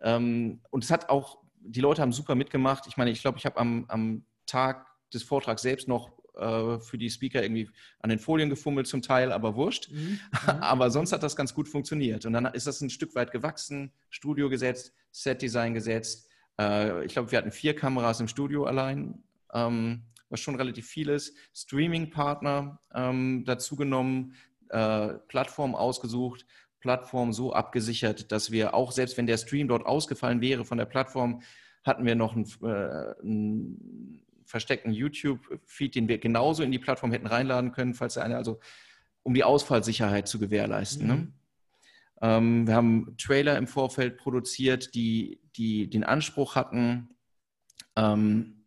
[0.00, 2.86] Ähm, und es hat auch, die Leute haben super mitgemacht.
[2.86, 6.98] Ich meine, ich glaube, ich habe am, am Tag des Vortrags selbst noch äh, für
[6.98, 7.68] die Speaker irgendwie
[8.00, 9.90] an den Folien gefummelt zum Teil, aber wurscht.
[9.90, 10.18] Mhm.
[10.60, 12.26] aber sonst hat das ganz gut funktioniert.
[12.26, 16.28] Und dann ist das ein Stück weit gewachsen, Studio gesetzt, Set-Design gesetzt.
[16.58, 21.08] Äh, ich glaube, wir hatten vier Kameras im Studio allein, ähm, was schon relativ viel
[21.08, 21.36] ist.
[21.54, 24.34] Streaming-Partner ähm, dazu genommen,
[24.70, 26.46] äh, Plattform ausgesucht,
[26.80, 30.86] Plattform so abgesichert, dass wir auch, selbst wenn der Stream dort ausgefallen wäre von der
[30.86, 31.42] Plattform,
[31.84, 37.26] hatten wir noch einen, äh, einen versteckten YouTube-Feed, den wir genauso in die Plattform hätten
[37.26, 38.60] reinladen können, falls der eine, also
[39.22, 41.06] um die Ausfallsicherheit zu gewährleisten.
[41.06, 41.14] Ne?
[41.14, 41.20] Mhm.
[41.20, 41.32] Ne?
[42.20, 47.16] Ähm, wir haben Trailer im Vorfeld produziert, die, die den Anspruch hatten,
[47.96, 48.66] ähm,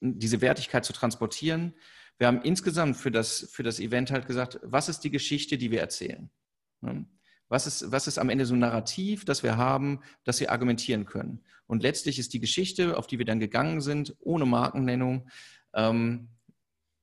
[0.00, 1.74] diese Wertigkeit zu transportieren.
[2.16, 5.70] Wir haben insgesamt für das, für das Event halt gesagt, was ist die Geschichte, die
[5.70, 6.30] wir erzählen?
[6.80, 7.04] Ne?
[7.48, 11.06] Was ist, was ist am Ende so ein Narrativ, das wir haben, das wir argumentieren
[11.06, 11.40] können?
[11.66, 15.28] Und letztlich ist die Geschichte, auf die wir dann gegangen sind, ohne Markennennung,
[15.74, 16.28] ähm,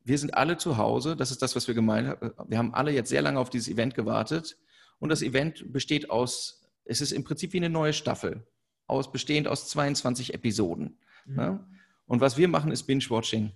[0.06, 2.32] wir sind alle zu Hause, das ist das, was wir gemeint haben.
[2.49, 4.58] Wir haben alle jetzt sehr lange auf dieses Event gewartet
[4.99, 8.45] und das Event besteht aus, es ist im Prinzip wie eine neue Staffel,
[8.88, 10.97] aus, bestehend aus 22 Episoden.
[11.25, 11.36] Mhm.
[11.36, 11.67] Ne?
[12.06, 13.53] Und was wir machen, ist Binge-Watching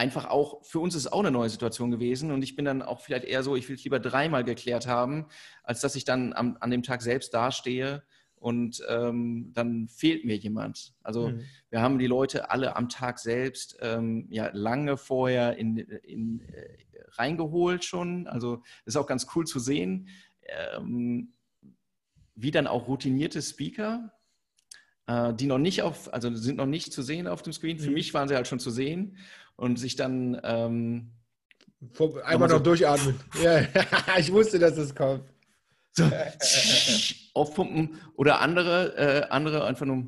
[0.00, 2.80] einfach auch, für uns ist es auch eine neue Situation gewesen und ich bin dann
[2.80, 5.26] auch vielleicht eher so, ich will es lieber dreimal geklärt haben,
[5.62, 8.02] als dass ich dann am, an dem Tag selbst dastehe
[8.36, 10.94] und ähm, dann fehlt mir jemand.
[11.02, 11.44] Also mhm.
[11.68, 16.78] wir haben die Leute alle am Tag selbst ähm, ja lange vorher in, in, äh,
[17.18, 18.26] reingeholt schon.
[18.26, 20.08] Also ist auch ganz cool zu sehen,
[20.44, 21.34] ähm,
[22.34, 24.14] wie dann auch routinierte Speaker,
[25.06, 27.78] äh, die noch nicht auf, also sind noch nicht zu sehen auf dem Screen.
[27.78, 27.94] Für mhm.
[27.96, 29.18] mich waren sie halt schon zu sehen
[29.60, 31.12] und sich dann ähm,
[31.92, 33.20] Vor, einmal noch so durchatmen.
[33.42, 33.66] ja,
[34.18, 35.24] ich wusste, dass es kommt.
[35.92, 36.04] So,
[37.34, 40.06] aufpumpen oder andere, äh, andere einfach nur.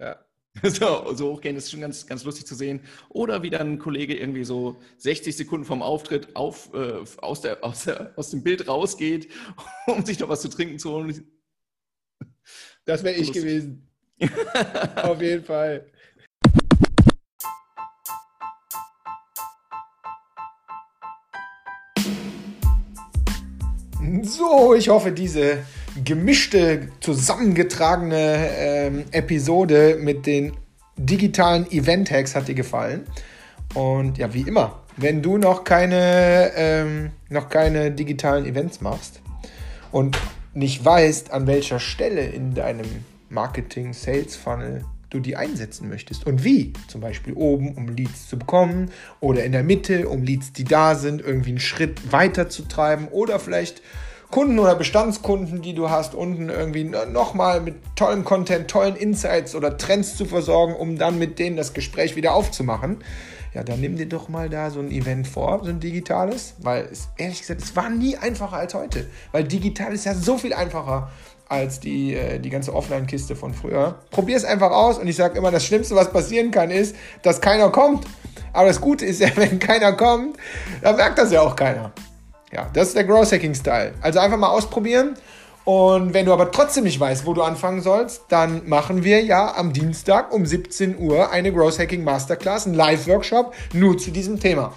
[0.00, 0.24] Ja.
[0.62, 2.82] So, so hochgehen, das ist schon ganz, ganz lustig zu sehen.
[3.08, 7.64] Oder wie dann ein Kollege irgendwie so 60 Sekunden vom Auftritt auf, äh, aus, der,
[7.64, 9.32] aus, der, aus dem Bild rausgeht,
[9.86, 11.26] um sich noch was zu trinken zu holen.
[12.84, 13.88] Das wäre ich gewesen.
[14.96, 15.90] Auf jeden Fall.
[24.24, 25.58] So, ich hoffe, diese
[26.04, 30.52] gemischte, zusammengetragene ähm, Episode mit den
[30.96, 33.04] digitalen Event-Hacks hat dir gefallen.
[33.74, 39.20] Und ja, wie immer, wenn du noch keine, ähm, noch keine digitalen Events machst
[39.90, 40.16] und
[40.54, 42.86] nicht weißt, an welcher Stelle in deinem
[43.28, 46.74] Marketing-Sales-Funnel du die einsetzen möchtest und wie.
[46.86, 50.94] Zum Beispiel oben, um Leads zu bekommen oder in der Mitte, um Leads, die da
[50.94, 53.82] sind, irgendwie einen Schritt weiter zu treiben oder vielleicht
[54.32, 59.76] Kunden oder Bestandskunden, die du hast, unten irgendwie nochmal mit tollem Content, tollen Insights oder
[59.76, 63.04] Trends zu versorgen, um dann mit denen das Gespräch wieder aufzumachen.
[63.52, 66.88] Ja, dann nimm dir doch mal da so ein Event vor, so ein digitales, weil
[66.90, 70.54] es, ehrlich gesagt, es war nie einfacher als heute, weil digital ist ja so viel
[70.54, 71.10] einfacher
[71.50, 73.98] als die, äh, die ganze Offline-Kiste von früher.
[74.10, 77.42] Probier es einfach aus und ich sage immer, das Schlimmste, was passieren kann, ist, dass
[77.42, 78.06] keiner kommt.
[78.54, 80.38] Aber das Gute ist ja, wenn keiner kommt,
[80.80, 81.92] dann merkt das ja auch keiner.
[82.52, 83.94] Ja, das ist der Growth Hacking Style.
[84.02, 85.14] Also einfach mal ausprobieren.
[85.64, 89.54] Und wenn du aber trotzdem nicht weißt, wo du anfangen sollst, dann machen wir ja
[89.56, 94.74] am Dienstag um 17 Uhr eine Growth Hacking Masterclass, einen Live-Workshop nur zu diesem Thema.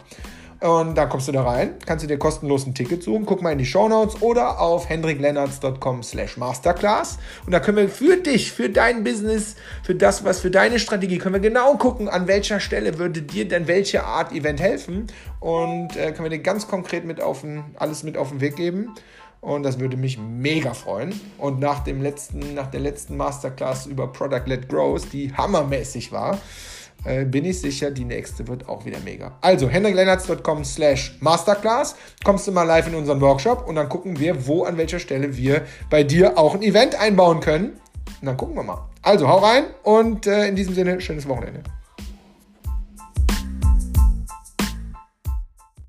[0.66, 3.52] Und da kommst du da rein, kannst du dir kostenlos ein Ticket suchen, guck mal
[3.52, 7.20] in die Show Notes oder auf hendriklennartz.com slash masterclass.
[7.46, 11.20] Und da können wir für dich, für dein Business, für das, was für deine Strategie,
[11.20, 15.06] können wir genau gucken, an welcher Stelle würde dir denn welche Art Event helfen.
[15.40, 18.56] Und äh, können wir dir ganz konkret mit auf den, alles mit auf den Weg
[18.56, 18.96] geben.
[19.42, 21.14] Und das würde mich mega freuen.
[21.38, 26.40] Und nach, dem letzten, nach der letzten Masterclass über Product-Led Growth, die hammermäßig war,
[27.04, 29.38] äh, bin ich sicher, die nächste wird auch wieder mega.
[29.42, 34.48] Also, hendriklennartz.com slash masterclass, kommst du mal live in unseren Workshop und dann gucken wir,
[34.48, 37.80] wo, an welcher Stelle wir bei dir auch ein Event einbauen können.
[38.22, 38.88] Und dann gucken wir mal.
[39.02, 41.62] Also, hau rein und äh, in diesem Sinne, schönes Wochenende.